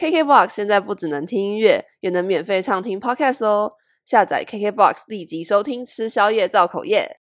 [0.00, 3.70] KKBOX 现在不只能听音乐，也能免费畅听 Podcast 哦！
[4.06, 7.18] 下载 KKBOX 立即收听，吃宵夜造口业。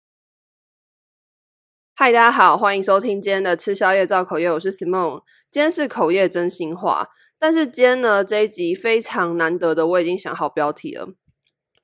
[1.95, 5.23] 嗨，大家好，欢迎收听今天的吃宵夜造口业，我是 Simon。
[5.49, 7.07] 今天是口业真心话，
[7.39, 11.07] 但是今天呢这一集非常难得的，我已经想好标题了。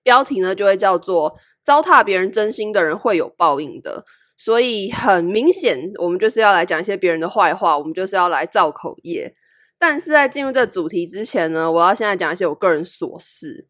[0.03, 1.35] 标题呢就会叫做
[1.65, 4.05] “糟蹋别人真心的人会有报应的”，
[4.37, 9.33] 所以很明显，我们就是要来讲一些别人的坏话，我们就是要来造口业。
[9.85, 13.67] 但是在进入这个主题之前呢，我要现在讲一些我个人琐事。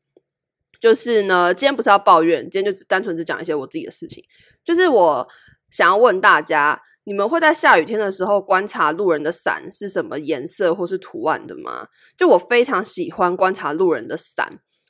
[0.79, 4.23] 就是呢，今天不是要抱怨，今天就单纯只讲一些我自己的事情。
[4.63, 5.27] 就是我
[5.71, 11.87] 想要问大家，你们会在下雨天的时候观察路人的伞是什么颜色或是图案的吗？
[12.15, 14.47] 就我非常喜欢观察路人的伞，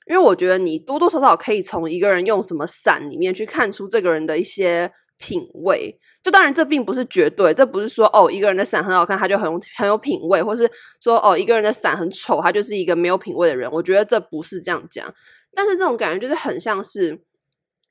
[0.09, 4.91] 因为我觉得你多多少少可以从一个人用什么伞里面去看出这个人的一些
[5.23, 5.97] 品味。
[6.21, 10.69] 就当然，这并不是绝对，这不是说哦，一个人的伞很好看，他就很有很有品味，或是
[11.01, 13.69] 说哦，一个人的伞很丑，他就是一个没有品味的人。
[13.71, 15.13] 我觉得这不是这样讲，
[15.55, 17.21] 但是这种感觉就是很像是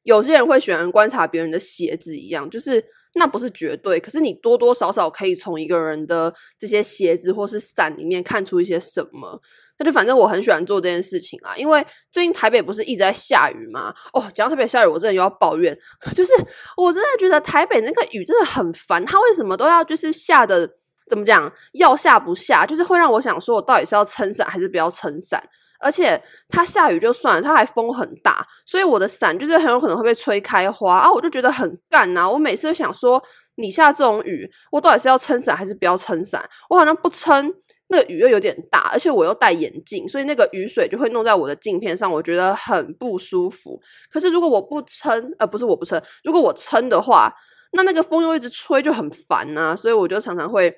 [0.03, 2.83] 有些人会喜欢观察别人的鞋子一样，就是
[3.15, 9.41] 那不是绝对，可是你多多少少可以从一个人的这些鞋子或是伞里面看出一些什么。
[9.83, 13.95] 就反正我很喜欢做这件事情啊，因为最近台北不是一直在下雨吗？
[14.13, 15.77] 哦，讲到台北下雨，我真的又要抱怨，
[16.15, 16.33] 就是
[16.77, 20.69] 我真的觉得台北那个雨真的很烦，它为什么都要就是下的
[21.09, 25.43] 怎么讲，要下不下，就是会让我想说，我到底是要撑伞还是不要撑伞？
[25.85, 32.31] 而且它下雨就算了，它还风很大，所以我的伞就是很有可能会被吹开花啊，我就觉得很干呐。
[32.31, 33.21] 我每次都想说，
[33.57, 36.49] 你下这种雨，我到底是要撑伞还是不要撑伞？
[36.71, 37.53] 我好像不撑。
[37.93, 43.79] 那个雨又有点大，而且我又戴眼镜，所以那个雨水就会弄在我的镜片上，我觉得很不舒服。
[44.11, 47.31] 可是如果我不撑，呃，不是我不撑，如果我撑的话，
[47.75, 49.77] 那那个风又一直吹，就很烦啊。
[49.77, 50.75] 所以我就常常会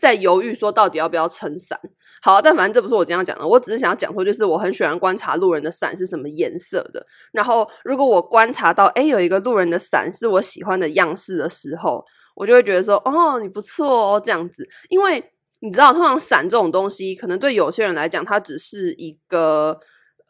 [0.00, 1.78] 在犹豫，说到底要不要撑伞。
[2.22, 7.04] 好，但反正这不是我今天讲的，我只是想要讲说，就是我很喜欢观察路人的伞是什么颜色的。
[7.32, 12.04] 然后如果我观察到，诶，有一个路人的伞是我喜欢的样式的时候，
[12.36, 15.32] 我就会觉得说，哦，你不错哦，这样子，因为。
[15.60, 19.78] 你知道，通常伞这种东西，可能对有些人来讲，它只是一个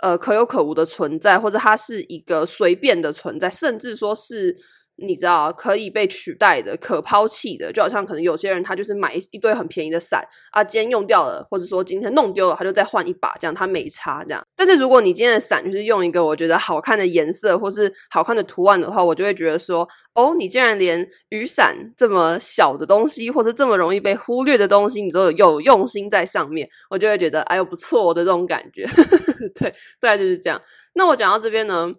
[0.01, 4.57] 呃可有可无的存在，或者它是一个随便的存在，甚至说是。
[5.01, 14.45] 你知道可以被取代的、可抛弃的，就好像可能有些人他就是买一堆很便宜的伞啊，今天用掉了，或者说今天弄丢了，他就再换一把，这样他没差这样。
[14.57, 28.85] 但是如果你今天的伞就是用一个我觉得好看的颜色或是好看的图案的话，我就会觉得说，哦，你竟然连雨伞这么小的东西，或是这么容易被忽略的东西，你都有用心在上面，我就会觉得哎呦不错的这种感觉。
[29.55, 29.71] 对，
[30.01, 30.61] 大概就是这样。
[30.95, 31.95] 那我讲到这边呢。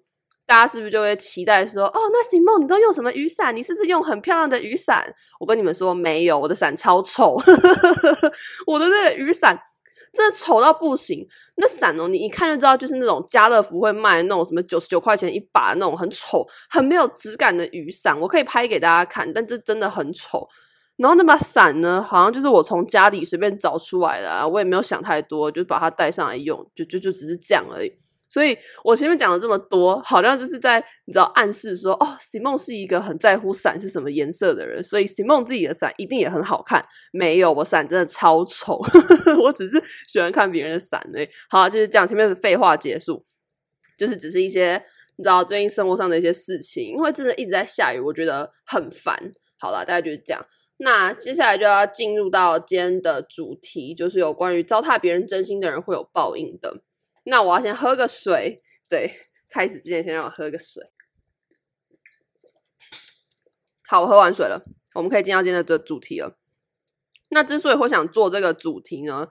[0.49, 3.55] 大家是不是就会期待说，哦，那 Simone 你都用什么雨伞？
[3.55, 5.05] 你是不是用很漂亮的雨伞？
[5.39, 7.35] 我跟你们说，没有，我的伞超丑，
[8.65, 9.55] 我的那个雨伞
[10.11, 11.23] 真的丑到不行。
[11.57, 18.19] 那伞哦，你一看就知道，就是那种家乐福会卖那种什么九十九块钱一把那种很丑、很没有质感的雨伞。
[18.19, 20.47] 我可以拍给大家看，但这真的很丑。
[20.97, 27.93] 然后那把伞呢，好像就是我从家里随便找出来的啊，我也没有想太多，就把它带上来用，就就就只是这样而已。
[28.29, 36.85] 所以我前面讲了这么多，好像就是在你知道暗示说，哦席梦是一个很在乎伞是什么颜色的人，所以席梦自己的伞一定也很好看。
[37.11, 38.79] 没有，我伞真的超丑，
[39.43, 41.27] 我只是喜欢看别人的伞诶。
[41.49, 43.25] 好，就是这样，前面的废话结束，
[43.97, 44.81] 就是只是一些
[45.17, 49.17] 你知道最近生活上的一些事情，因为真的一直在下雨，我觉得很烦。
[49.57, 50.45] 好了，大概就是这样。
[50.77, 56.83] 那接下来就要进入到今天的主题，就是有关于糟蹋别人真心的人会有报应的。
[57.29, 58.57] 那我要先喝个水，
[58.89, 59.13] 对，
[59.49, 60.83] 开始之前先让我喝个水。
[63.87, 64.61] 好，我喝完水了，
[64.93, 66.37] 我们可以进到今天的主题了。
[67.29, 69.27] 那之所以会想做这个主题呢，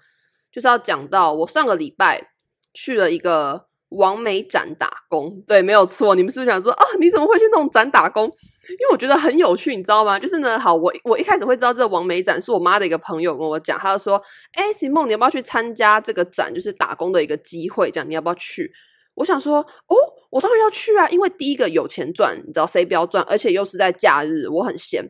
[0.51, 2.33] 就是要讲到我上个礼拜
[2.73, 6.15] 去了一个王美展打工，对，没有错。
[6.15, 8.25] 你们是不是想说啊，你怎么会去那种展打工？
[8.25, 10.19] 因为我觉得很有趣，你知道吗？
[10.19, 14.22] 就是呢，好，我我一开始会知道这个王美展，是我妈的一个朋友跟我讲，他就说
[14.53, 16.53] ：“哎，Simone，你要不要去参加这个展？
[16.54, 18.70] 就是打工的一个机会，这样你要不要去？”
[19.17, 19.96] 我想说：“哦，
[20.31, 23.25] 我当然要去啊，因为第一个有钱赚，你知道谁不要赚？
[23.25, 25.02] 而且又是在假日，我很闲。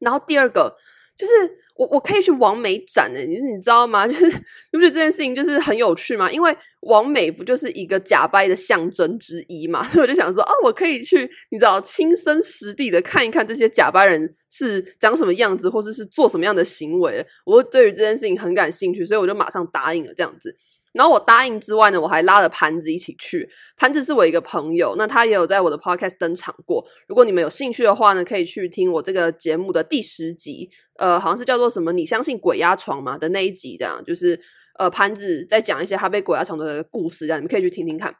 [0.00, 0.76] 然后第二个
[1.16, 1.32] 就是。”
[1.80, 4.04] 我我可以去王美展诶，就是你知道吗？
[4.06, 4.30] 就是
[4.70, 6.30] 不是这件事情就是很有趣吗？
[6.30, 9.82] 因为王美不就是一个假掰的象征之一嘛？
[9.88, 17.24] 所以我就想说哦，我可以去，你知道，亲身实地的看一看这些假掰人是长什么样子，或者是做什么样的行为。
[17.46, 20.54] 我对于这件事情很感兴趣，所以我就马上答应了这样子。
[20.92, 23.48] 然后我答应之外呢，我还拉了盘子一起去。
[23.76, 26.84] 盘子是我一个朋友，那他也有在我的 podcast 登场过。
[27.06, 34.38] 如果你们有兴趣的话呢，可以去听我这个节目的第十集，呃，好像是叫做什么“你相信鬼压床吗”的那一集，这样就是
[34.78, 38.14] 呃盘子在讲一些他被鬼压床的故事，这样你们可以去听听看。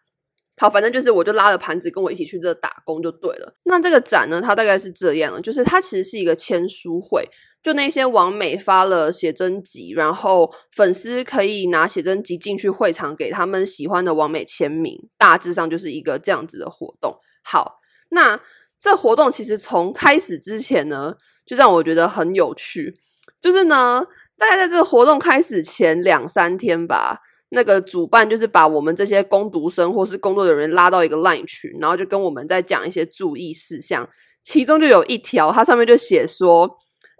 [0.61, 3.57] 好，反正就是我就拉了盘子跟我一起去这打工就对了。
[3.65, 7.27] 那这个展呢，它大概是这样，就是它其实是一个签书会，
[7.63, 17.17] 就那些网美发了写真集，然后粉丝可以拿写真集进去会场给他们喜欢的网美签名，大致上就是一个这样子的活动。
[17.43, 17.79] 好，
[18.11, 18.39] 那
[18.79, 21.15] 这活动其实从开始之前呢，
[21.47, 22.95] 就让我觉得很有趣，
[23.41, 24.05] 就是呢，
[24.37, 27.21] 大概在这个活动开始前两三天吧。
[27.51, 34.09] 那个主办就是把我们这些工读生或是工作的人拉到一个 LINE 群，然后就跟我们在讲一些注意事项。
[34.43, 36.71] 其中就有一条，它上面就写说，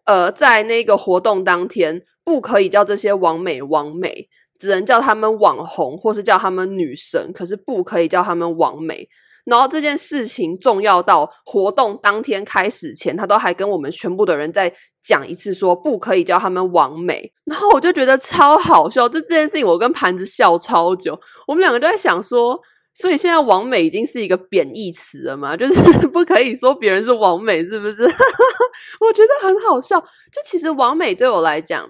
[0.07, 4.29] 呃，在那个活动当天，不可以叫这些网美网美，
[4.59, 9.07] 只能叫他们网红或是叫他们女神，可是不可以叫他们网美。
[9.45, 17.33] 然后这件事情重要到活动当天开始前，他都还跟我们全部的人在讲一次，说不可以叫他们王美。
[17.47, 21.19] 然后我就觉得超好笑，这这件事情我跟盘子笑超久。
[21.47, 22.61] 我们两个都在想说，
[22.95, 25.57] 所以现在王美已经是一个贬义词了嘛？
[25.59, 28.05] 就是不可以说别人是王美，是不是？
[29.01, 30.01] 我觉得很好笑。
[30.01, 31.89] 就其实王美对我来讲，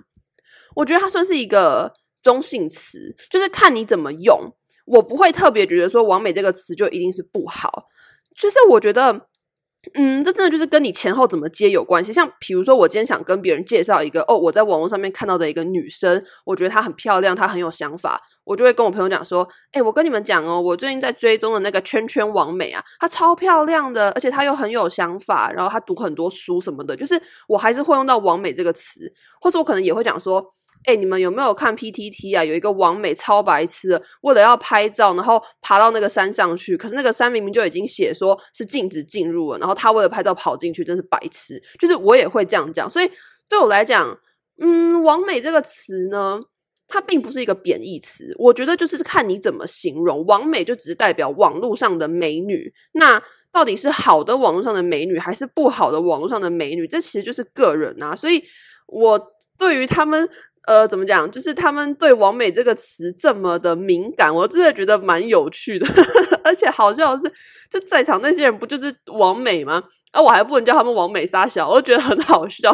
[0.77, 1.93] 我觉得它算是一个
[2.23, 4.55] 中性词，就是看你怎么用。
[4.87, 7.85] 我不会特别觉得说“王美”这个词就一定是不好，
[8.37, 9.29] 就是我觉得，
[9.95, 12.13] 嗯，这真的就是跟你前后怎么接有关系。
[12.13, 29.11] 像比如说，我今天想跟别人介绍一个哦，我在网络上面看到的一个女生，我觉得她很漂亮，她很有想法，我就会跟我朋友讲说：“哎，我跟你们讲哦，我最近在追踪的那个圈圈王美啊，她超漂亮的，而且她又很有想法，然后她读很多书什么的。”就是我还是会用到“王美”这个词，
[29.41, 30.45] 或是我可能也会讲说。
[30.85, 32.43] 哎，你们有没有看 PTT 啊？
[32.43, 36.75] 有一个网美超白痴的，为了要拍照，然后爬到那个山上去。
[36.75, 41.63] 可是那个山明明就已经写说是禁止进入了，然后他为了拍照跑进去，真是白痴。
[41.79, 43.11] 就是我也会这样讲，所以
[43.47, 44.19] 对我来讲，
[44.59, 46.41] 嗯，网美这个词呢，
[46.89, 48.35] 它并不是一个贬义词。
[48.39, 52.73] 我觉得就是看你怎么形容，网美就只是代表网络上的美女。
[52.93, 53.23] 那
[53.53, 56.89] 到底是好的网络上的美女，还是不好的网络上的美女？
[56.89, 58.17] 这其实就是个人啊。
[58.17, 58.43] 所以
[58.87, 59.21] 我
[59.59, 60.27] 对于他们。
[60.67, 61.29] 呃，怎么讲？
[61.31, 65.87] 就是他们对“完美”这个词这么的敏感，我真的觉得蛮有趣的。
[66.45, 67.33] 而且好笑的是，
[67.71, 69.83] 就在场那些人不就是完美吗？
[70.13, 72.71] 啊，我还不能叫他们完美杀小，我就觉得很好笑。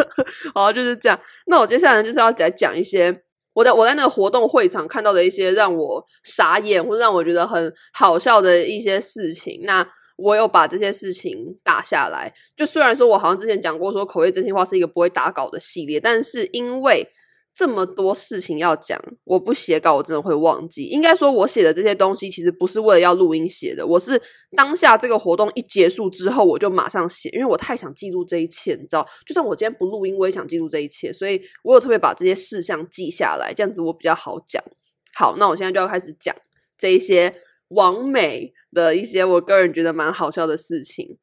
[0.54, 1.18] 好，就是这样。
[1.46, 3.14] 那我接下来就是要来讲一些
[3.54, 9.60] 我在我在那个活动会场看到的一些让我傻眼或者让我觉得很好笑的一些事情。
[9.64, 9.86] 那
[10.16, 12.32] 我有把这些事情打下来。
[12.56, 17.06] 就虽然说我好像之前讲过，说口业真心话是一个不会打稿的系列，但是因为
[17.56, 20.84] 这么多事情要讲，我不写稿我真的会忘记。
[20.84, 24.20] 应该说，我写的这些东西其实不是为了要录音写的，我是
[24.54, 29.08] 当下这个活动一结束之后，我就马上写，因为我太想记录这一切，你知道？
[29.24, 34.62] 就算我今天不录音，我也想记录这一切，所以我有特别把这些事项记下来，这样子我比较好讲。
[35.14, 36.36] 好，那我现在就要开始讲
[36.76, 37.34] 这一些
[37.68, 41.16] 完美的一些我个人觉得蛮好笑的事情。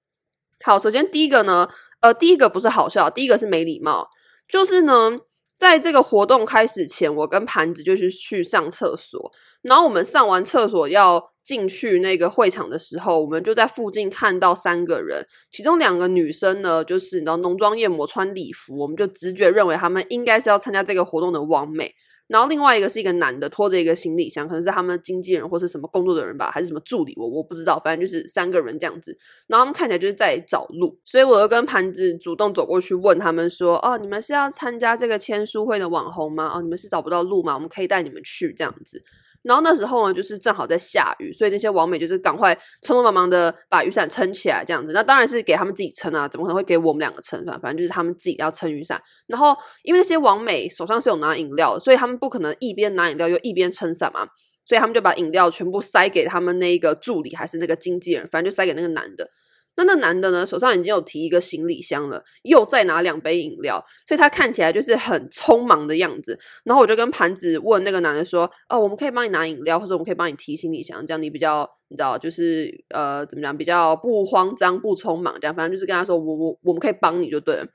[0.65, 1.69] 好，首先第一个呢，
[1.99, 4.09] 呃，第一个不是好笑，第一个是没礼貌，
[4.47, 5.19] 就是呢。
[5.63, 9.31] 在这个活动开始前，我跟盘子就是去上厕所，
[9.61, 21.95] 然后我们上完厕所要进去那个会场的时候，我们就在附近看到三个人，其中两个女生呢，就是你知道浓妆艳抹穿礼服，我们就直觉认为她们应该是要参加这个活动的网美。
[22.27, 29.15] 然后另外一个是一个男的，拖着一个行李箱，可能是他们经纪人或是什么工作的人吧，还是什么助理，我我不知道，反正就是三个人这样子。
[29.47, 36.51] 然后他们看起来就是在找路，所以我就跟盘子主动走过去问他们说：“哦，你们是要参加这个签书会的网红吗？
[36.55, 37.53] 哦，你们是找不到路吗？
[37.55, 39.01] 我们可以带你们去这样子。”
[39.43, 44.93] 然后那时候呢，就是正好在下雨，所以那些网美就是赶快匆匆忙忙的把雨伞撑起来，这样子。
[44.93, 47.43] 那当然是给他们自己撑啊，怎么可能会给我们两个撑？
[47.61, 49.01] 反正就是他们自己要撑雨伞。
[49.27, 54.25] 然后因为那些网美手上是有拿饮料，所以他们不可能一边拿饮料又一边撑伞嘛，
[54.65, 59.29] 所以他们就把饮料全部塞给他们那一个助理还是那个经纪人，反正就塞给那个男的。
[59.75, 66.37] 那那男的呢，手上已经有提一个行李箱了，又再拿两杯饮料，所以他看起来就是很匆忙的样子。
[66.63, 77.65] 然后我就跟盘子问那个男的说：“哦，我们可以帮你拿饮料，或者我们可以帮你提行李箱，这样你比较，你知道，就是呃，怎么讲，比较不慌张、不匆忙，这样反正就是跟他说，我我我们可以帮你就对了。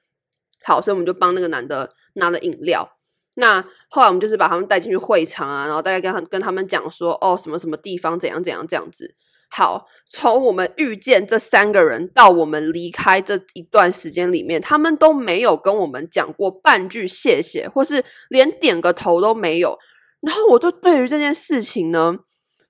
[0.65, 2.98] 好，所以我们就帮那个男的拿了饮料。
[3.39, 9.15] 那后来我们就是把他们带进去会场啊，然后大概跟他跟他们讲说，哦，什么什么地方怎样怎样这样子。”
[9.51, 19.79] 好，从我们遇见这三个人到我们离开这一段时间里面，他们都没有跟我们讲过半句谢谢，或是连点个头都没有。
[20.21, 22.15] 然后我就对于这件事情呢，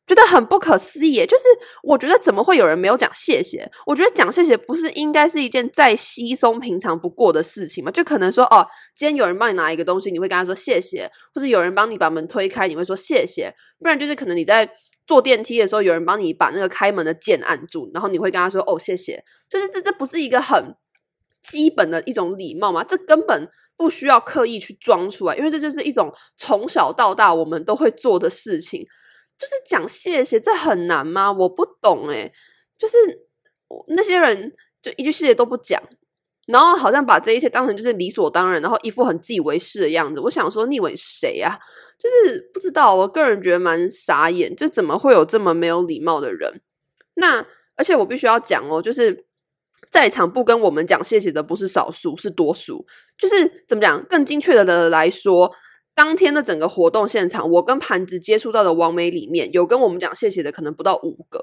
[0.08, 1.44] 觉得很不可思议，就是
[1.82, 3.70] 我觉得怎么会有人没有讲谢谢？
[3.86, 7.90] 我觉得讲谢谢不是应该是一件再稀松平常不过的事情吗？
[7.90, 13.54] 就可能说哦，今天有人帮你拿一个东西，你会跟他说谢谢，或者有人帮你把门推开，你会说谢谢。
[13.78, 14.68] 不然就是可能你在
[15.06, 19.22] 坐电梯的时候，有人帮你把那个开门的键按住，然后你会跟他说哦谢谢。
[19.48, 20.74] 就是这这不是一个很
[21.42, 22.82] 基本的一种礼貌吗？
[22.82, 23.46] 这根本
[23.76, 28.84] 不需要刻意去装出来，因为这就是一种从小到大我们都会做的事情。
[29.38, 31.30] 就是讲谢谢，这很难吗？
[31.30, 32.32] 我不懂诶，
[32.76, 32.96] 就是
[33.88, 34.52] 那些人
[34.82, 35.80] 就一句谢谢都不讲，
[36.46, 40.20] 然后好像把这一切当成就是理所当然，然后一副很自以为是的样子。
[40.20, 41.56] 我想说，你以为谁啊？
[41.98, 46.60] 就是不知道，我个人觉得蛮傻眼，就怎么会有这么没有礼貌的人？
[47.14, 49.24] 那而且我必须要讲哦，就是
[49.90, 52.84] 在场不跟我们讲谢谢的不是少数，是多数。
[53.16, 54.04] 就是怎么讲？
[54.06, 55.54] 更精确的来说。
[55.98, 61.40] 当天的整个活动现场，我跟盘子接触到的网美里面有跟我们讲谢谢的，可能不到五个。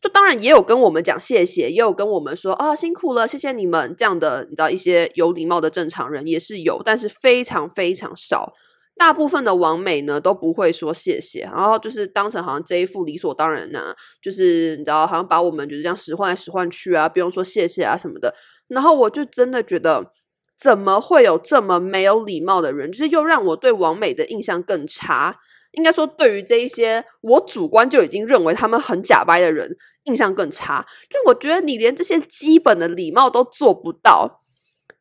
[0.00, 8.52] 就当然也有跟我们讲谢谢，也有跟我们说啊辛苦了，谢谢你们这样的，你知道一些有礼貌的正常人也是有，但是非常非常少。
[8.96, 18.32] 大部分的网美呢都不会说谢谢，然后就是当成好像这一副理所当然呐、就是你知道好像把我们就是这样使唤来使唤去啊，不用说谢谢啊什么的。
[18.68, 20.12] 然后我就真的觉得。
[20.58, 22.90] 怎么会有这么没有礼貌的人？
[22.90, 25.38] 就是又让我对王美的印象更差。
[25.72, 30.84] 应该说，对于这一些我主观就已经认为他们很假掰的人，印象更差。
[31.08, 34.42] 就我觉得你连这些基本的礼貌都做不到，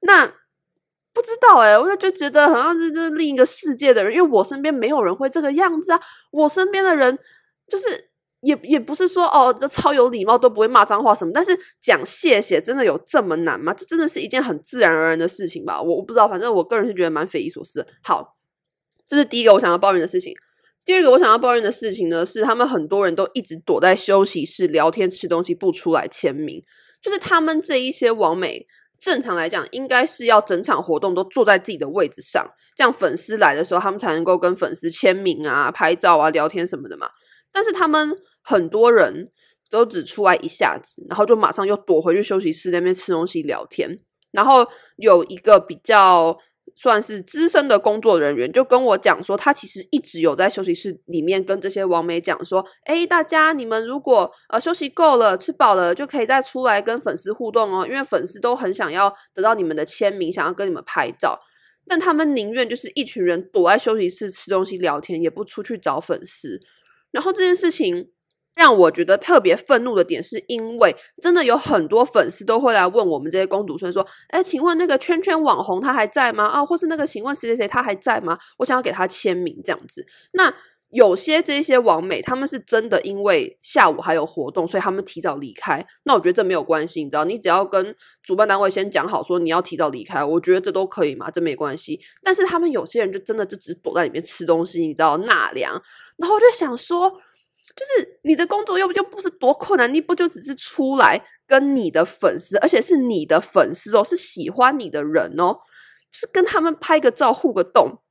[0.01, 0.27] 那
[1.13, 5.99] 不知道哎、我就觉得好像是这另一个世界的人，因为我身边没有人会这个样子啊。
[6.31, 7.17] 我身边的人
[7.67, 8.06] 就是。
[8.47, 13.73] 也也不是说哦，这超有礼貌都不会骂脏话什么，但是讲谢谢真的有这么难吗？
[13.73, 15.81] 这真的是一件很自然而然的事情吧？
[15.81, 17.85] 我我不知道，反正我个人是觉得蛮匪夷所思。
[18.01, 18.37] 好，
[19.09, 20.33] 这是第一个我想要抱怨的事情。
[20.85, 26.63] 第二个我想要抱怨的事情呢，是他们很多人都一直躲在休息室聊天吃东西，不出来签名。
[27.01, 28.65] 就是他们这一些网美，
[28.97, 37.09] 正常来讲应该是要整场活动都坐在自己的位置上，这样粉丝来的时候，他们才能够跟粉丝签名啊、拍照啊、聊天什么的嘛。
[37.51, 38.15] 但是他们
[38.47, 39.29] 很多人
[39.69, 43.97] 都只出来一下子，然后就马上又躲回去休息室那边吃东西聊天。
[44.31, 46.37] 然后有一个比较
[46.73, 61.37] 算是资深的工作人员就跟我讲说，他其实一直有在休息室里面跟这些网美讲说：“诶，大家你们如果呃休息够了、吃饱了，就可以再出来跟粉丝互动哦，因为粉丝都很想要得到你们的签名，想要跟你们拍照。
[61.85, 66.61] 但他们宁愿就是一群人躲在休息室吃东西聊天，也不出去找粉丝。”
[67.11, 68.09] 然后这件事情
[68.57, 76.45] 让我觉得特别愤怒的点，是因为真的有很多粉丝都会来问我们这些公读生说：“哎，请问那个圈圈网红他还在吗？
[76.45, 78.37] 啊，或是那个请问谁谁谁他还在吗？
[78.57, 80.51] 我想要给他签名这样子。”那
[80.89, 85.85] 有些这些网美他们是真的因为下午还有活动，所以他们提早离开。
[86.05, 91.99] 那我觉得这没有关系，你知道，你只要跟主办单位先讲好说你要提早离开，我觉得这都可以嘛，这没关系。
[92.23, 95.73] 但是他们有些人就真的就只躲在里面吃东西，你知道纳凉。
[96.15, 97.11] 然后我就想说，
[97.77, 105.59] 就是你的工作又不又不是多困难，你不就只是出来跟你的粉丝，而且是你的粉丝哦，是喜欢你的人哦，
[106.11, 108.01] 是跟他们拍个照、互个动。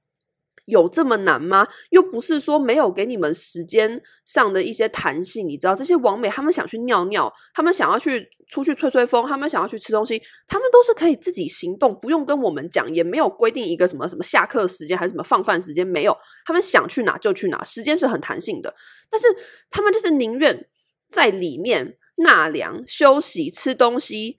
[0.67, 1.67] 有这么难吗？
[1.91, 18.75] 又不是说没有给你们时间上的一些弹性，你知道这些网美他们想去尿尿，他们想要去出去吹吹风，他们想要去吃东西，他们都是可以自己行动，不用跟我们讲，也没有规定一个什么什么下课时间还是什么放饭时间，没有，他们想去哪就去哪，时间是很弹性的。
[19.09, 19.29] 但是
[19.71, 20.69] 他们就是宁愿
[21.09, 24.39] 在里面纳凉、休息、吃东西，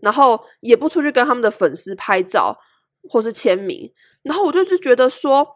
[0.00, 2.56] 然后也不出去跟他们的粉丝拍照
[3.10, 3.92] 或是签名，
[4.22, 5.46] 然后我就是觉得说。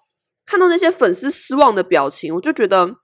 [0.50, 2.96] 看到那些粉丝失望的表情，我就觉得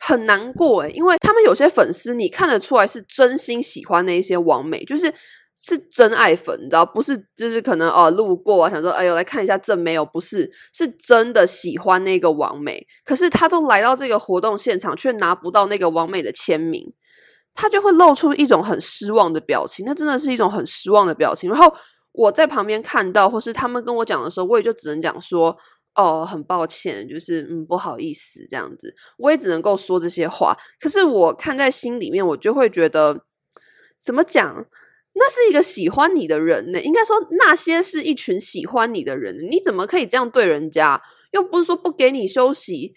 [0.00, 5.12] 很难过诶，因为他们有些粉丝，你看得出来是真心喜欢那一些王美，就是
[5.56, 16.94] 是真爱粉，你知道，不是就是可能哦路过啊，想说哎呦来看一下正没有，不是，是真的喜欢那个王美，可是他都来到这个活动现场，却拿不到那个王美的签名，
[17.52, 21.50] 他就会露出一种很失望的表情，那真的是一种很失望的表情。
[21.50, 21.74] 然后
[22.12, 25.56] 我在旁边看到，或是他们跟我讲的时候，我也就只能讲说。
[25.96, 30.56] 哦，很抱歉，就是嗯，不好意思，这样子，我也只能够说这些话。
[30.78, 33.24] 可是我看在心里面，我就会觉得，
[34.02, 34.66] 怎么讲？
[35.18, 41.00] 那是一个喜欢你的人呢，应该说那些是一群喜欢你的人，你怎么可以这样对人家？
[41.32, 42.94] 又不是说不给你休息，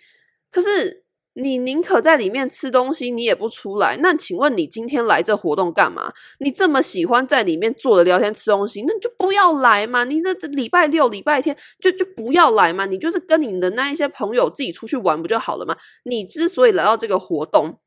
[0.52, 3.98] 可是你宁可在里面吃东西，你也不出来。
[4.02, 6.12] 那请问你今天来这活动干嘛？
[6.40, 10.04] 你这么喜欢在里面坐着聊天吃东西，那就不要来嘛！
[10.04, 12.86] 你这礼拜六、礼拜天就就不要来嘛！
[12.86, 15.78] 你就是跟你的那一些朋友自己出去玩不就好了吗？
[16.04, 17.80] 你之所以来到这个活动，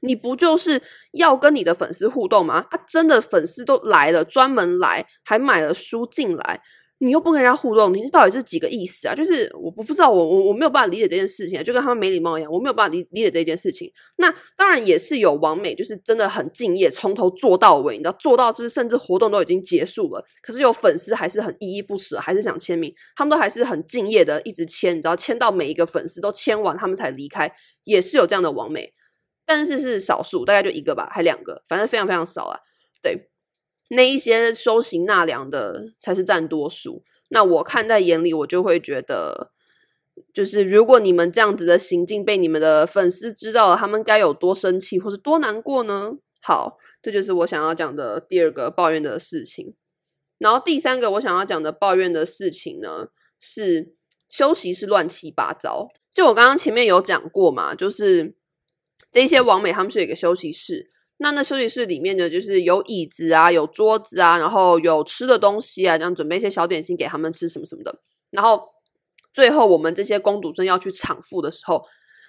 [0.00, 2.64] 你不就是要跟你的粉丝互动吗？
[2.70, 6.60] 啊，真的粉丝都来了，专门来，还买了书进来。
[7.04, 9.14] 你又不跟人家互动，你到底是几个意思啊？
[9.14, 13.92] 就是我不不知道，我我我没有办法理解这件事情啊，就跟他们没礼貌一样，我没有办法理理解这件事情。
[14.18, 28.92] 那当然也是有王美，就是真的很敬业，从头做到尾，你知道做到就是甚至活动都已经结束了，可是有粉丝还是很依依不舍，还是想签名，他们都还是很敬业的一直签，你知道签到每一个粉丝都签完，他们才离开，也是有这样的王美，
[29.44, 32.60] 但是是少数，大概就一个吧，还两个，反正非常非常少啊，
[33.02, 33.31] 对。
[33.94, 37.02] 那一些收行纳凉的才是占多数。
[37.28, 39.52] 那我看在眼里，我就会觉得，
[40.32, 46.12] 就是如果你们这样子的行径被你们的粉丝知道了，他们该有多生气或是多难过呢？
[46.40, 49.74] 好，这就是我想要讲的第二个抱怨的事情。
[50.38, 53.08] 然后第三个我想要讲的抱怨的事情呢，
[53.38, 53.94] 是
[54.30, 55.88] 休息室乱七八糟。
[56.14, 58.34] 就我刚刚前面有讲过嘛，就是
[59.10, 60.90] 这些网美他们是有一个休息室。
[61.22, 67.94] 那那休息室里面呢，就是有椅子啊，有桌子啊，然后有吃的东西啊，这样准备一些小点心给他们吃什么什么的。
[68.30, 68.60] 然后
[69.32, 71.82] 最后我们这些工读生要去场复的时候，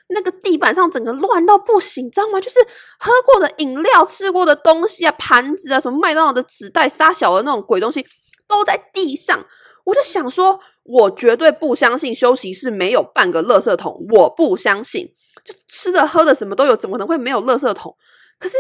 [0.10, 2.40] 那个地板上整个乱到不行，知道吗？
[2.40, 2.60] 就是
[3.00, 8.06] 喝过的饮料、吃过的东西啊、盘子啊、什么麦当劳的纸袋、撒小的那种鬼东西
[8.48, 9.46] 都在地上。
[9.86, 15.08] 我就想说，我绝对不相信休息室没有半个垃圾桶，我不相信，
[15.44, 17.94] 就吃的喝的什么都有，怎么可能会没有垃圾桶？
[18.40, 18.58] 可是，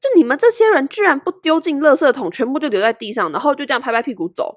[0.00, 4.56] 就你们这些人居然不丢进垃圾桶，全部就留在地上，然后就这样拍拍屁股走，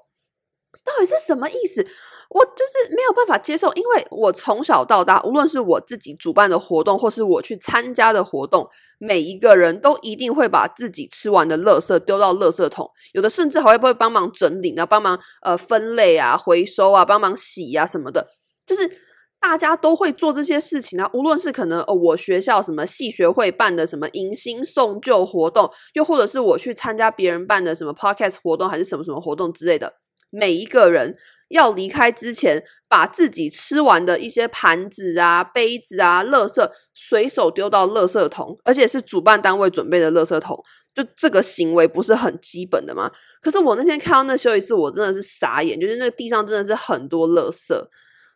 [0.84, 1.86] 到底是什么意思？
[2.30, 18.26] 我就是没有办法接受，因为我从小到大，无论是我自己主办的活动，或是我去参加的活动，每一个人都一定会把自己吃完的垃圾丢到垃圾桶，有的甚至还会不会帮忙整理啊，帮忙呃分类啊、回收啊、帮忙洗啊什么的，
[18.66, 18.88] 就是。
[19.40, 29.94] 大家都会做这些事情啊，无论是可能哦，我学校什么系学会办的什么迎新送旧活动，又或者是我去参加别人办的什么 podcast 活动，还是什么什么活动之类的，
[30.30, 31.16] 每一个人
[31.48, 40.62] 要离开之前，把自己吃完的一些盘子啊、杯子啊、垃圾随手丢到垃圾桶，而且是主办单位准备的垃圾桶，
[40.94, 43.10] 就这个行为不是很基本的吗？
[43.40, 47.74] 可是我那天看到那休息室，我真的是傻眼，就是那个地上真的是很多垃圾。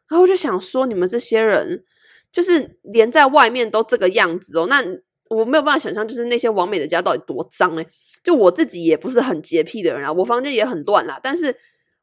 [0.08, 1.84] 然后我就想说，你们这些人
[2.32, 4.84] 就是连在外面都这个样子哦，那
[5.30, 7.86] 我没有办法想象，就是那些完美的家到底多脏诶。
[8.22, 11.20] 就我自己也不是很洁癖的人啊，我房间也很乱啦。
[11.22, 11.54] 但是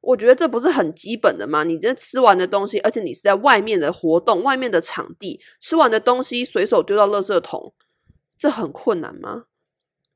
[0.01, 1.63] 我觉得这不是很基本的吗？
[1.63, 7.73] 你这吃完的东西，而且你是在外面的活动、外面的场地吃完的东西，随手丢到垃圾桶，
[8.37, 9.45] 这很困难吗？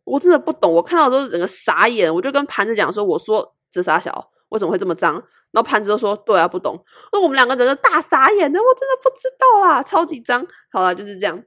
[0.04, 0.71] 我真的不懂。
[0.74, 5.14] 我看到的时候整个傻眼，我就跟盘子讲说：“我说这傻小。”为什么会这么脏？
[5.52, 10.46] 然后潘子都说：“对啊，不懂。”那我们两个人的大傻眼的，我真的不知道啊，超级脏。
[10.72, 11.44] 好了，就是这样。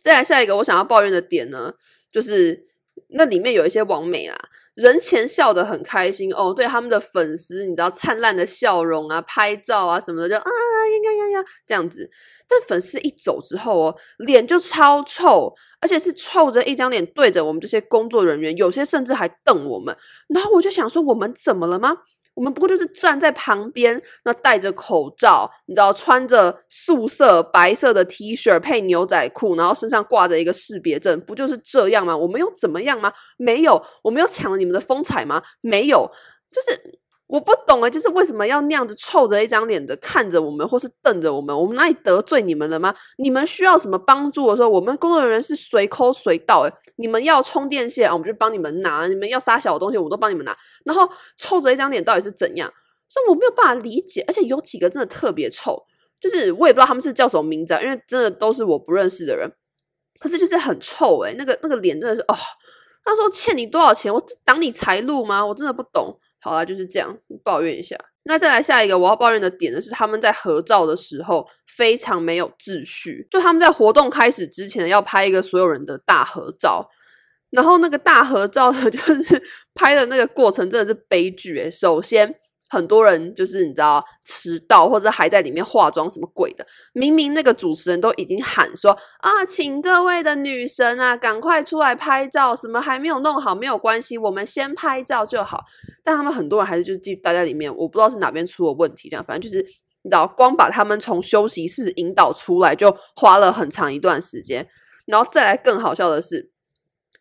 [0.00, 1.74] 再来下一个我想要抱怨的点呢，
[2.10, 2.66] 就是
[3.10, 4.36] 那里面有一些网美啦，
[4.74, 12.08] 人前笑得很开心哦，对他们的粉丝，你知道灿烂的笑容啊，拍照啊什么的，就啊呀呀呀呀这样子。
[12.48, 19.96] 但粉丝一走之后哦，脸就超臭，而且是臭着一张脸对着我们这些工作人员，有些甚至还瞪我们。
[20.28, 21.96] 然后我就想说，我们怎么了吗？
[22.34, 32.16] 我们不过就是站在旁边，那戴着口罩，你知道，穿着素色白色的 T 恤配牛仔裤，然后身上挂着一个识别证，不就是这样吗？
[32.16, 33.12] 我们又怎么样吗？
[33.36, 35.42] 没有，我们又抢了你们的风采吗？
[35.60, 36.10] 没有，
[36.50, 37.00] 就是。
[37.30, 41.56] 我不懂啊，就是为什么要那样子臭着一张脸的看着我们，或是瞪着我们？
[41.56, 42.92] 我们哪里得罪你们了吗？
[43.18, 46.62] 你们需要什么帮助的时候，我们工作人员是随抠随到。
[46.62, 50.56] 诶，你们要充电线，我们就帮你们拿；你们要撒小的东西，我们都帮你们拿。
[50.84, 52.68] 然后臭着一张脸到底是怎样？
[53.08, 54.24] 所以我没有办法理解。
[54.26, 55.80] 而且有几个真的特别臭，
[56.20, 59.48] 就是我也不知道他们是叫什么名字啊，因为真的都是我不认识的人。
[60.18, 62.34] 可是就是很臭诶，那个那个脸真的是哦。
[63.04, 64.12] 他说欠你多少钱？
[64.12, 65.46] 我挡你财路吗？
[65.46, 66.18] 我真的不懂。
[66.40, 67.96] 好啦，就是这样抱怨一下。
[68.24, 73.26] 那再来下一个我要抱怨的点呢，是他们在合照的时候非常没有秩序。
[73.30, 76.88] 就他们在活动开始之前要拍一个所有人的大合照，
[77.50, 79.42] 然后那个大合照呢， 就是
[79.74, 81.70] 拍的那个过程真的是悲剧诶。
[81.70, 82.34] 首先。
[82.70, 95.62] 很多人就是你知道迟到或者还在里面化妆什么鬼的，明明那个主持人都已经喊说啊，请各位的女神啊，赶快出来拍照，什么还没有弄好没有关系，我们先拍照就好。
[96.02, 99.62] 但他们很多人还是就继续待在里面，我不知道是哪边出了问题，这样反正就是
[100.02, 104.66] 你知道，光把他们从休息室引导出来就花了很长一段时间。
[105.06, 106.52] 然后再来更好笑的是，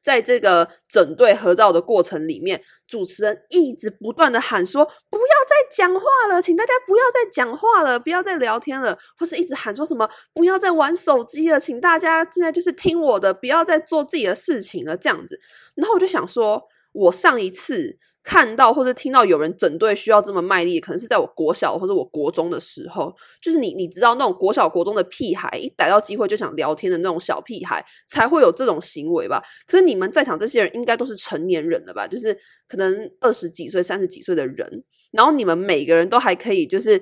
[0.02, 15.40] 在这个整队合照的过程里面，主持人一直不断的喊说：“不要再讲话了，请大家不要再讲话了，不要再聊天了。”或是一直喊说什么“不要再玩手机了，请大家现在就是听我的，不要再做自己的事情了”这样子。
[15.76, 17.98] 然后我就想说，我上一次。
[18.30, 23.12] 看到或者听到有人整队需要这么卖力，可能是在我国小或者我国中的时候，
[23.42, 29.42] 就是你你知道那种国小国中的屁孩，一逮到机会就想聊天的那种小屁孩，才会有这种行为吧？
[29.65, 32.06] 可是你们在场这些人应该都是成年人了吧？
[32.06, 32.38] 就是
[32.68, 37.02] 可能二十几岁、三十几岁的人，然后你们每个人都还可以，就是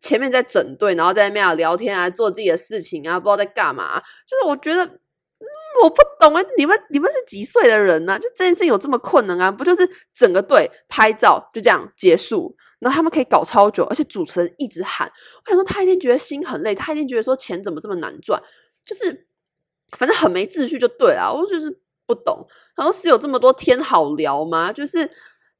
[0.00, 4.00] 前面在整队，然后在那边聊天啊，做自己的事情啊，不知道在干嘛。
[4.00, 4.98] 就是我觉得。
[5.82, 8.18] 我不懂啊，你们你们是几岁的人呢、啊？
[8.18, 9.50] 就这件事情有这么困难啊？
[9.50, 15.06] 不就是整个队拍照就这样结束，然后他们可以搞超久，而且主持人一直喊，
[15.44, 18.40] 我想说他一定觉得心很累，他一定觉得说钱怎么这么难赚，
[18.84, 19.26] 就是
[19.96, 21.32] 反正很没秩序就对了。
[21.32, 21.70] 我就是
[22.06, 24.72] 不懂，然后是有这么多天好聊吗？
[24.72, 25.10] 就是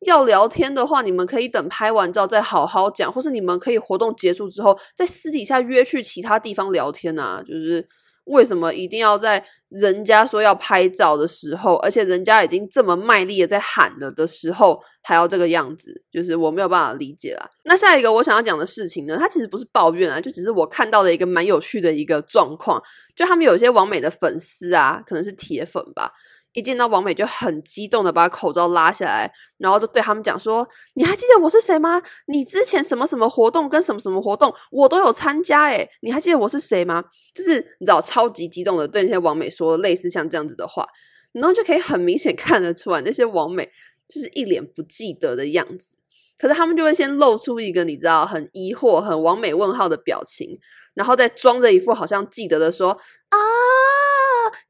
[0.07, 7.87] 要聊天的话，你们可以等拍完照再好好讲，或是你们可以活动结束之后在私底下约去其他地方聊天啊，就是。
[8.27, 16.03] 为什么一定要在人家说要拍照的时候，而且人家已经这么卖力的在喊了的时候，还要这个样子？
[16.11, 17.49] 就是我没有办法理解啦。
[17.65, 22.83] 那下一个我想要讲的事情呢，它其实不是抱怨啊，就只是我看到的一个蛮有趣的一个状况，
[23.15, 26.13] 就他们有些完美的粉丝啊，可能是铁粉吧。
[26.57, 30.67] 一见到王美就很激动的把口罩拉下来，然后就对他们讲说
[30.97, 32.03] ：“你还记得我是谁吗？
[32.29, 40.87] 你之前什么什么活动跟什么什么活动我都有参加，诶，你还记得我是谁吗？”就是你知道超级激动的对那些王美说类似像这样子的话，
[41.33, 43.71] 然后就可以很明显看得出来那些王美
[44.09, 45.99] 就是一脸不记得的样子，
[46.39, 50.59] 可是他们就会先露出一个你知道很疑惑、很网美问号的表情，
[50.95, 52.93] 然后再装着一副好像记得的说
[53.29, 53.37] ：“啊。”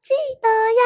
[0.01, 0.83] 记得呀，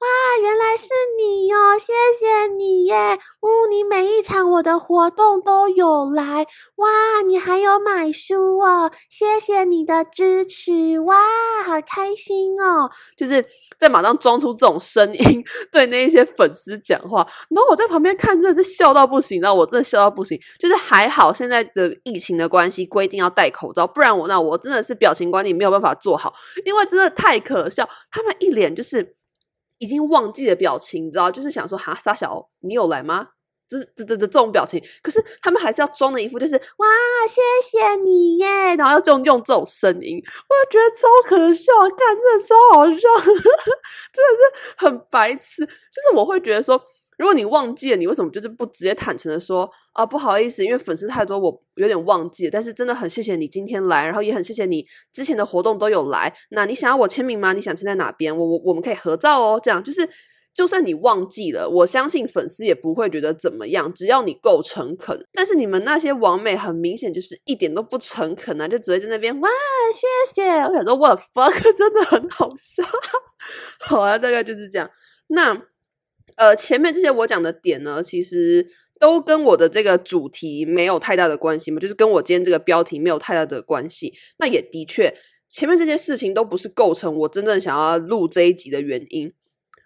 [0.00, 0.06] 哇，
[0.42, 3.18] 原来是你哦，谢谢你耶！
[3.42, 11.16] 呜，你每一场我的活动都有来，哇，你还有买书哦，谢谢你的支持，哇，
[11.64, 12.90] 好开心哦！
[13.16, 13.44] 就是
[13.78, 20.40] 在马上装出这种声音，对那一些粉丝讲话，然后我在旁边看，真的是笑到不行，然后我真的笑到不行。
[20.58, 26.32] 就是还好现在的疫情的关系，规定要戴口罩，不然我那我真的是表情管理没有办法做好，
[26.64, 28.29] 因为真的太可笑，他们。
[28.38, 29.16] 一脸就是
[29.78, 33.28] 已经忘记了表情，你知道，就是想说哈，沙小，你有来吗？
[33.68, 36.86] 就是这这这这种表情，可是他们还是要装的一副就是哇，
[37.28, 37.40] 谢
[37.70, 43.24] 谢你耶，然后要就用这种声音，我觉得超可笑，看真的超好笑，
[44.12, 46.82] 真的是很白痴，就是我会觉得说。
[47.20, 50.06] 如果你忘记了，你为什么就是不直接坦诚的说啊？
[50.06, 52.50] 不好意思，因为粉丝太多，我有点忘记了。
[52.50, 56.32] 但是真的很谢谢你今天来，然后也很谢谢你之前的活动都有来。
[56.52, 57.52] 那你想要我签名吗？
[57.52, 58.34] 你想签在哪边？
[58.34, 59.60] 我我我们可以合照哦。
[59.62, 60.08] 这样就是，
[60.54, 65.22] 就算你忘记了，我相信粉丝也不会觉得怎么样，只要你够诚恳。
[65.34, 69.50] 但是你们那些网美很明显就是一点都不诚恳啊，就只会在那边哇，
[69.92, 70.48] 谢谢。
[70.48, 72.82] 我想说，what fuck， 真的很好笑。
[73.78, 74.88] 好啊，大概就是这样。
[75.28, 75.60] 那。
[76.40, 78.66] 呃，前面这些我讲的点呢，其实
[78.98, 84.14] 都跟我的这个主题没有太大的关系嘛，就是跟我今天这个标题没有太大的关系。
[84.38, 85.14] 那也的确，
[85.50, 89.30] 前面这些事情都不是构成我真正想要录这一集的原因。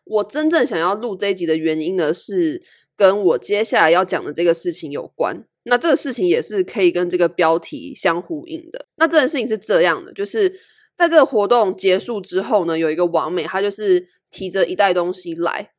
[0.05, 2.63] 我真正想要录这一集的原因呢，是
[2.97, 5.45] 跟我接下来要讲的这个事情有关。
[5.65, 8.87] 那这个事情也是可以跟这个标题相呼应的。
[8.95, 10.49] 那这件事情是这样的，就是
[10.97, 15.73] 在这个活动结束之后呢，有一个网美，她就是提着一袋东西来。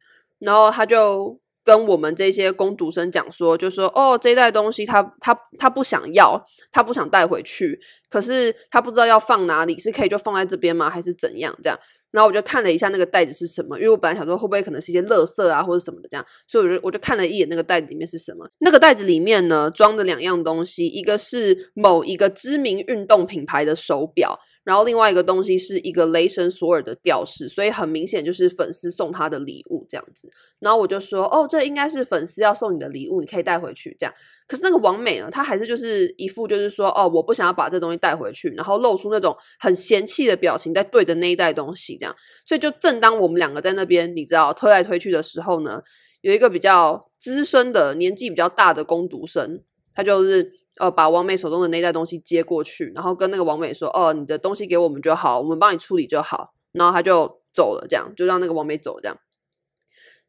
[0.46, 6.40] 然后他就跟我们这些工读生讲说，就说哦，这一袋东西他他他不想要，
[6.72, 7.80] 他不想带回去，
[8.10, 10.90] 可是他不知道要放哪里，是可以就放在这边吗？
[10.90, 11.58] 还是怎样？
[11.64, 11.80] 这样，
[12.12, 18.48] 然后我就看了一下那个袋子是什么，因为我本来想说会不会可能是一些垃圾啊或者什么的这样，所以我就我就看了一眼那个袋子里面是什么。
[18.60, 24.40] 那个袋子里面呢，装的两样东西，一个是某一个知名运动品牌的手表。
[24.66, 30.28] 然后另外一个东西是一个雷神索尔的吊饰，所以很明显就是粉丝送他的礼物这样子。
[30.60, 34.14] 然后我就说，哦，这应该是粉丝要送你的礼物，你可以带回去这样。
[34.48, 42.16] 可是那个王美呢，她还是就是一副就是说，哦，我不想要把这东西带回去，然后露出那种很嫌弃的表情，在对着那一袋东西这样。
[42.44, 45.80] 所以就正当我们两个在那边，你知道推来推去的时候呢，
[46.22, 49.62] 有一个比较资深的、年纪比较大的攻读生，
[49.94, 50.65] 他就是。
[50.78, 59.18] 呃，把王美手中的那袋东西接过去，然后跟那个王美说：“哦，你的东西给我们就好，我们帮你处理就好。”然后他就走了，这样就让那个王美走，这样。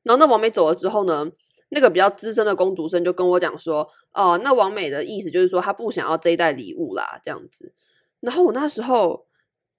[0.04, 1.28] 然后那王美走了之后呢，
[1.70, 7.74] 那个比较资深的公主生就跟我讲说，哦，那王美的意思就是说她不想要这一袋礼物啦，这样子。
[8.20, 9.26] 然后我那时候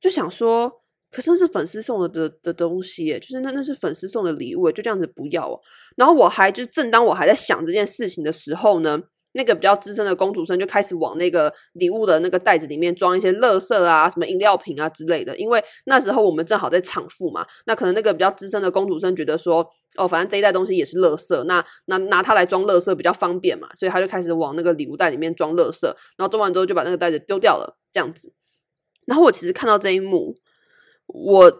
[0.01, 5.61] 就想说，可是是粉丝送的的的东西，就是那那是粉丝送的礼物，就这样子不要哦。
[5.95, 9.03] 然后我还就是正当我还在想这件事情的时候呢。
[9.37, 15.37] 那个比较资深的公主生就开始往那个礼物的那个袋子里面装一些垃圾啊，什么饮料瓶啊之类的。
[15.37, 25.85] 因为那时候我们正好在产妇嘛，那可能那个比较资深的公主生觉得说，哦，反正这一袋东西也是垃圾，那那拿它来装垃圾比较方便嘛，所以他就开始往那个礼物袋里面装垃圾。
[26.17, 28.33] 然后装完之后就把那个袋子丢掉了，这样子。
[29.05, 30.35] 然后我其实看到这一幕，
[31.05, 31.51] 我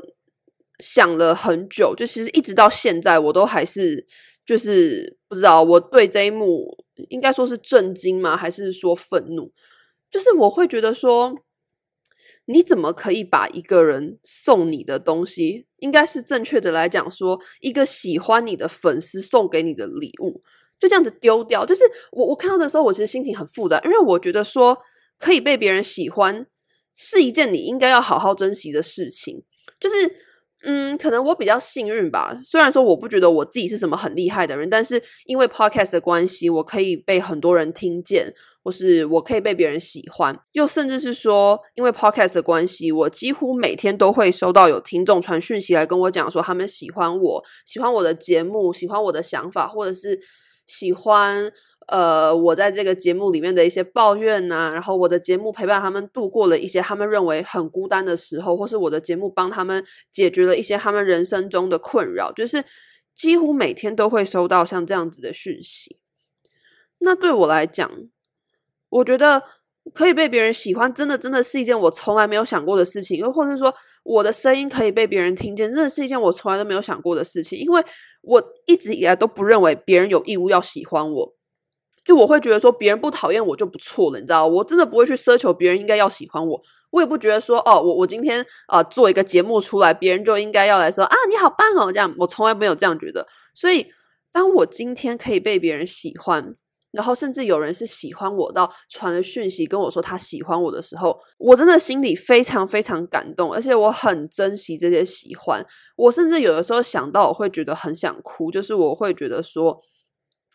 [0.79, 4.05] 想了很久，就其实一直到现在我都还是
[4.47, 6.75] 就是不知道我对这一幕。
[7.09, 8.35] 应该说是震惊吗？
[8.35, 9.53] 还是说愤怒？
[10.09, 11.35] 就是我会觉得说，
[12.45, 20.41] 你怎么可以把一个人送你的东西，应该是正确的来讲说，一个喜欢你的粉丝送给你的礼物，
[20.79, 21.63] 就这样子丢掉。
[21.63, 24.75] 就是我我看到的时候，我其实心情很复杂，因为我觉得说
[25.19, 26.47] 可以被别人喜欢，
[26.95, 29.43] 是一件你应该要好好珍惜的事情，
[29.79, 30.25] 就是。
[30.69, 32.37] 嗯，可能我比较幸运吧。
[32.43, 40.37] 虽然说我不觉得我自己是什么很厉害的人，但是因为 podcast 的关系，我可以被很多人听见，或是我可以被别人喜欢。
[40.51, 50.19] 又甚至是说，因为 podcast 的关系，我几乎每天都会收到有听众传讯息来跟我讲说，他们喜欢我，喜欢我的节目，喜欢我的想法，或者是
[50.65, 51.49] 喜欢。
[51.87, 62.63] 呃，我在这个节目里面的一些抱怨呐、啊，然后我的节目陪伴他们度过了一些他们认为很孤单的时候，或是我的节目帮他们解决了一些他们人生中的困扰，就是
[63.15, 65.97] 几乎每天都会收到像这样子的讯息。
[66.99, 67.89] 那对我来讲，
[68.89, 69.41] 我觉得
[69.93, 73.73] 可以被别人喜欢，真的真的是一件我从来没有想过的事情，又或者说
[74.03, 77.81] 我的声音可以被别人听见，真的是一件我从来都没有想过的事情，因为
[78.23, 81.36] 我一直以来都不认为别人有义务要喜欢我。
[82.07, 86.59] 就我会觉得说别人不讨厌我就不错了，你知道，我真的不会去奢求别人应该要喜欢我。
[86.89, 93.27] 我也不觉得说哦，我我今天啊、做一个节目出来，别人就应该要来说啊你好棒哦，这样我从来没有这样觉得。
[93.53, 93.85] 所以
[94.31, 96.55] 当我今天可以被别人喜欢，
[96.91, 105.61] 然后甚至有人是喜欢我到传了讯息跟我说他喜欢我的时候，我真的心里非常非常感动，而且我很珍惜这些喜欢。
[105.97, 109.77] 我甚至有的时候想到我会觉得很想哭，就是我会觉得说。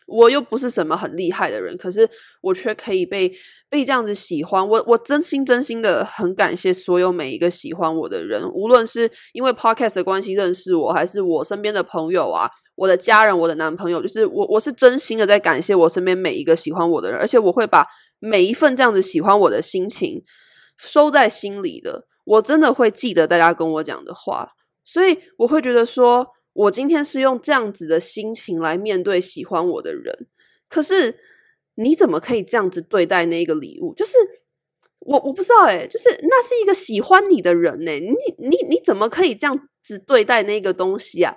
[0.07, 2.09] 我又不是什么很厉害的人，可是
[2.41, 3.31] 我却可以被
[3.69, 4.67] 被这样子喜欢。
[4.67, 17.85] 我我真心真心的很感谢所有每一个喜欢我的人，无论是因为 podcast 的关系认识我，还是我身边的朋友啊，我的家人，我的男朋友，就是我我是真心的在感谢我身边每一个喜欢我的人，而且我会把
[18.19, 20.23] 每一份这样子喜欢我的心情
[20.77, 22.05] 收在心里的。
[22.25, 24.49] 我真的会记得大家跟我讲的话，
[24.83, 26.27] 所以我会觉得说。
[26.53, 30.27] 我今天是用这样子的心情来面对喜欢我的人，
[30.69, 31.19] 可是
[31.75, 33.93] 你怎么可以这样子对待那个礼物？
[33.95, 34.13] 就是
[34.99, 41.35] 我我不知道诶，就是那是一个喜欢你的人呢，你你你怎么可以这样子对待那个东西啊？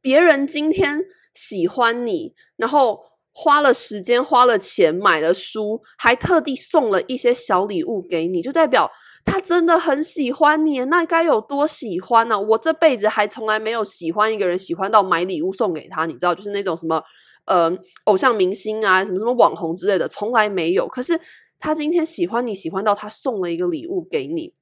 [0.00, 1.00] 别人今天
[1.32, 8.90] 喜欢你，然后花了时间、花了钱买了书，还特地送了一些小礼物给你，就代表。
[9.26, 12.38] 他真的很喜欢你，那该有多喜欢呢？
[12.38, 17.02] 我这辈子还从来没有喜欢一个人，喜欢到买礼物送给他，你知道，就是那种什么，
[17.46, 20.86] 呃，偶像明星啊，什么什么网红之类的，从来没有。
[20.86, 21.18] 可是
[21.58, 24.52] 他今天喜欢你，喜欢到他送了一个礼物给你，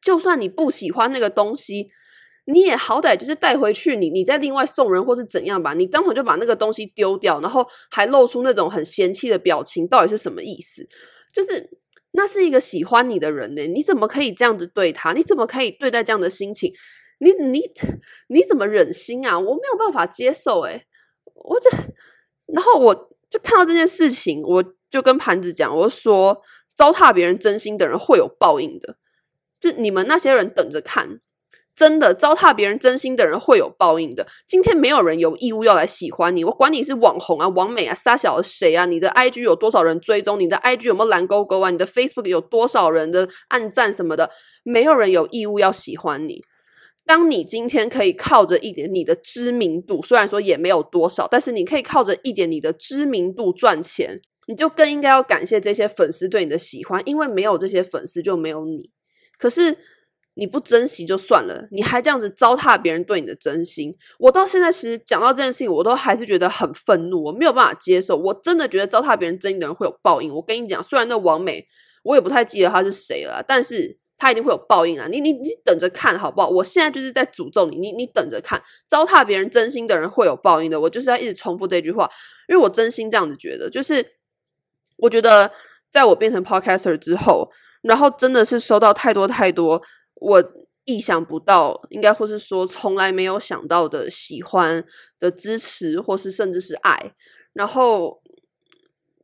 [0.00, 1.88] 就算你不喜欢那个东西，
[2.46, 10.88] 你也好歹就是带回去，你你再另外送人或是怎样吧，你当场就把那个东西丢掉，然后还露出那种很嫌弃的表情，到底是什么意思？
[11.34, 11.68] 就是。
[12.12, 15.12] 那是一个喜欢你的人呢，你怎么可以这样子对他？
[15.12, 16.72] 你怎么可以对待这样的心情？
[17.18, 17.60] 你你
[18.28, 19.38] 你怎么忍心啊？
[19.38, 20.86] 我没有办法接受诶，
[21.34, 21.68] 我这，
[22.46, 22.94] 然后我
[23.28, 26.40] 就看到这件事情，我就跟盘子讲，我说
[26.76, 28.96] 糟蹋别人真心的人会有报应的，
[29.60, 31.20] 就你们那些人等着看。
[31.78, 34.26] 真的糟蹋别人真心的人会有报应的。
[34.48, 44.28] 今天没有人有义务要来喜欢你，我管你是网红啊、网美啊、杀小的谁啊，你的 IG 有多少人追踪，你的 IG 有没有蓝勾勾啊，你的 Facebook 有多少人的按赞什么的，
[44.64, 46.42] 没有人有义务要喜欢你。
[47.06, 58.90] 当你今天可以靠着一点你的知名度，虽然说也没有多少，但是你可以靠着一点你的知名度赚钱，你就更应该要感谢这些粉丝对你的喜欢，因为没有这些粉丝就没有你。
[59.38, 59.78] 可是。
[60.38, 63.92] 你不珍惜就算了，你还这样子糟蹋别人对你的真心。
[64.18, 68.16] 我到现在其实讲到这件事情，我都还是觉得很愤怒，我没有办法接受。
[68.16, 70.32] 我真的觉得糟蹋别人真心的人会有报应。
[70.32, 71.66] 我跟你讲，虽然那王美
[72.04, 75.06] 我也不太记得她是谁了，但是他一定会有报应啊！
[75.08, 76.48] 你你你等着看好不好？
[76.48, 80.80] 我现在就是在诅咒你，你你等着看，糟蹋别人真心的人会有报应的。
[80.80, 82.10] 我就是要一直重复这句话，
[82.48, 84.04] 因为我真心这样子觉得，就是
[84.96, 85.50] 我觉得
[85.92, 87.48] 在我变成 podcaster 之后，
[87.82, 89.80] 然后真的是收到太多太多
[90.20, 90.52] 我
[90.84, 94.84] 意想不到，应该或是说从来没有想到的喜欢
[95.18, 97.12] 的支持，或是甚至是爱，
[97.52, 98.20] 然后。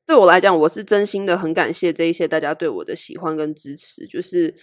[0.06, 4.06] 对我来讲，我是真心的很感谢这一些大家对我的喜欢跟支持。
[4.06, 4.54] 就是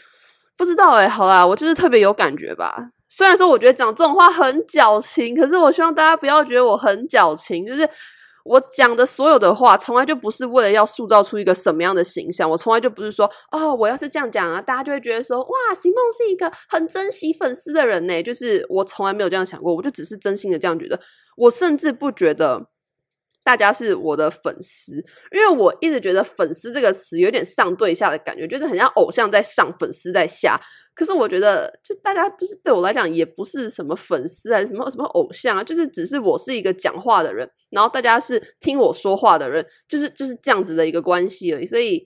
[0.56, 2.78] 不知道哎、好啦，我就是特别有感觉吧。
[3.10, 7.66] 虽然说我觉得讲这种话很矫情，可是我希望大家不要觉得我很矫情。
[7.66, 7.90] 就是
[8.44, 12.50] 我讲的所有的话，从来就不是为了要塑造出一个什么样的形象。
[12.50, 18.24] 我从来就不是说，哦，我要是这样讲啊，大家就会觉得说，哇席梦是一个很珍惜粉丝的人呢。
[18.24, 21.00] 就是我从来没有这样想过，我就只是真心的这样觉得。
[21.38, 22.68] 我甚至不觉得。
[23.44, 30.60] 大家是我的粉丝，因为我一直觉得“粉丝”这个词有点上对下的感觉，就是很像偶像在上，粉丝在下。
[30.94, 41.66] 可是我觉得，就大家就是对我来讲，也不是什么粉丝还是什么什么偶像啊，就是只是我是一个讲话的人，然后大家是听我说话的人，就是就是这样子的一个关系而已。
[41.66, 42.06] 所以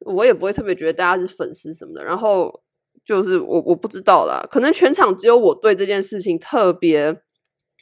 [0.00, 2.04] 我也不会特别觉得大家是粉丝什么的。
[2.04, 2.62] 然后
[3.04, 7.16] 就是我我不知道啦，可能全场只有我对这件事情特别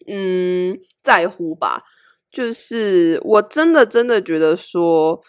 [0.07, 1.83] 嗯在乎吧。
[2.35, 5.23] 就是我真的真的觉得说，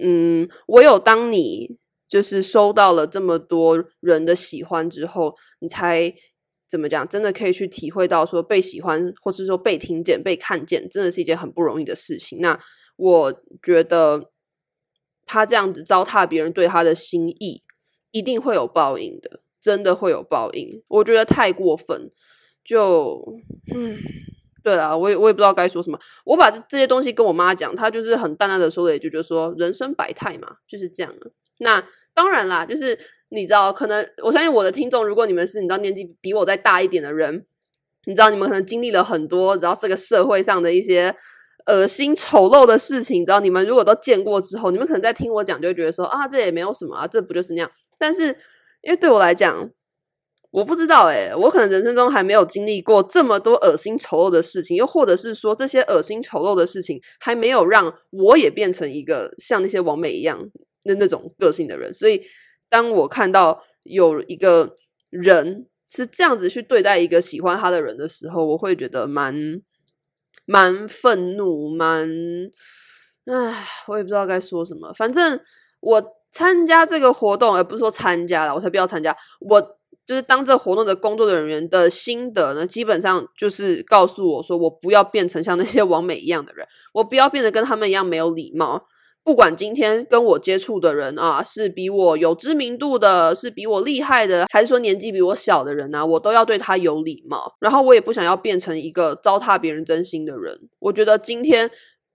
[0.00, 6.14] 嗯，唯有当你就是收到了这么多人的喜欢之后，你才
[6.70, 12.38] 怎么讲，真的可以去体会到说被喜欢，或是说被听见、被看见，真的是一件很不容易的事情。
[12.40, 12.56] 那
[12.96, 14.30] 我觉得
[15.26, 17.64] 他这样子糟蹋别人对他的心意，
[18.12, 20.84] 一定会有报应的，真的会有报应。
[20.86, 22.12] 我觉得太过分，
[22.64, 23.40] 就
[23.74, 23.98] 嗯。
[24.64, 26.00] 对啊，我也我也不知道该说什么。
[26.24, 31.30] 我把这这些东西跟我妈讲，她就是很淡淡的说了一句，就是说人生百态嘛，就是这样的。
[31.58, 32.98] 那当然啦，就是
[33.28, 37.44] 你知道，可能我相信我的听众，如果你们是你知道年纪比我再大一点的人，
[38.06, 41.14] 你知道你们可能经历了很多，然后这个社会上的一些
[41.66, 47.70] 恶心丑陋的事情，你知道你们如果都见过之后，你们可能在听我讲，就会觉得说啊，这也没有什么啊，这不就是那样。
[47.98, 48.28] 但是
[48.80, 49.68] 因为对我来讲，
[50.54, 60.38] 我不知道诶，我可能人生中还没有经历过这么多恶心丑陋的事情，又或者是说这些恶心丑陋的事情还没有让我也变成一个像那些王美一样
[60.84, 61.92] 的那种个性的人。
[61.92, 62.22] 所以，
[62.70, 64.76] 当我看到有一个
[65.10, 69.34] 人是这样子去对待一个喜欢他的人的时候，我会觉得蛮
[70.46, 72.08] 蛮愤怒，蛮
[73.26, 74.92] 唉，我也不知道该说什么。
[74.92, 75.40] 反正
[75.80, 79.60] 我参加这个活动，而不是说参加了，我才不要参加我。
[80.06, 88.86] 就是当这活动的工作人员的心得呢，基本上就是告诉我说，我不要变成像那些网美一样的人，我不要变得跟他们一样没有礼貌。
[89.22, 97.50] 不管今天跟我接触的人啊，是比我有知名度的，是比我厉害的，还是说年纪比我小的人啊，我都要对他有礼貌。
[97.58, 100.68] 然后我也不想要变成一个糟蹋别人真心的人。
[100.78, 101.70] 我觉得今天，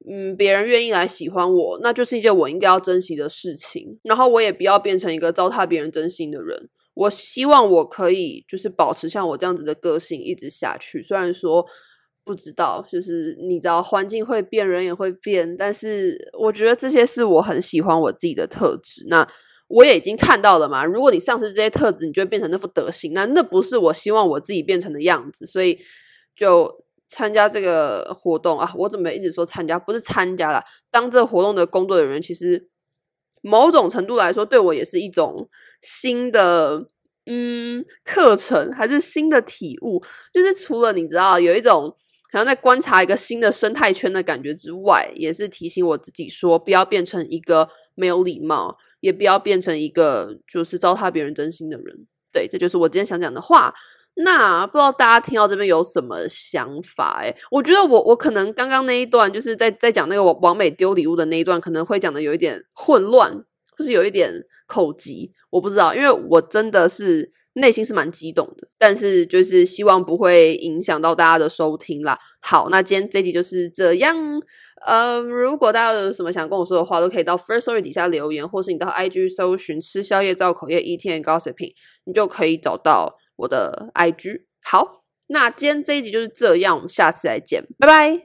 [0.07, 3.97] 嗯，别人愿意来喜欢我，那就是一件我应该要珍惜的事情。
[4.03, 6.69] 然后我也不要变成一个糟蹋别人真心的人。
[6.99, 11.01] 我希望我可以就是保持像我这样子的个性一直下去。
[11.01, 11.65] 虽然说
[12.25, 19.05] 不知道，就是你知道环境会变，人也会变，但是我觉得这些是我很喜欢我自己的特质。
[19.07, 19.25] 那
[19.69, 20.83] 我也已经看到了嘛。
[20.83, 23.13] 如果你丧失这些特质，你就会变成那副德行。
[23.13, 25.45] 那那不是我希望我自己变成的样子。
[25.45, 25.79] 所以
[26.35, 29.79] 就参加这个活动啊，我怎么一直说参加？
[29.79, 32.67] 不是参加啦，当这活动的工作人员，其实。
[33.41, 35.49] 某种程度来说，对我也是一种
[35.81, 36.87] 新的
[37.25, 40.03] 嗯课程，还是新的体悟。
[40.33, 41.89] 就是除了你知道有一种
[42.31, 52.07] 好像在观察一个新的生态圈的感觉之外，也是提醒我自己说，不要变成一个没有礼貌，也不要变成一个就是糟蹋别人真心的人。
[52.31, 53.73] 对，这就是我今天想讲的话。
[54.21, 57.21] 那不知道大家听到这边有什么想法？
[57.21, 63.31] 诶，我觉得我我可能刚刚那一段就是在在讲那个王美丢礼物的那一段，可能会讲的有一点混乱，
[63.77, 64.33] 就是有一点
[64.67, 72.19] 口急，我不知道，因为我真的是内心是蛮激动的，但是就是希望不会影响到大家的收听啦。
[72.41, 74.17] 好，那今天这集就是这样。
[74.85, 83.15] 呃，如果大家有什么想跟我说的话，都可以到 First Story 底下留言，或是你到 IG 搜寻吃宵夜造口业 Eating and Gossiping，你就可以找到。
[83.39, 88.17] 我的 IG 好，那今天这一集就是这样，我们下次再见，拜拜。